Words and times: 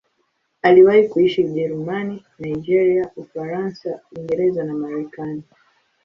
Aliwahi 0.61 1.07
kuishi 1.07 1.43
Ujerumani, 1.43 2.25
Nigeria, 2.39 3.11
Ufaransa, 3.15 3.99
Uingereza 4.11 4.63
na 4.63 4.73
Marekani. 4.73 5.43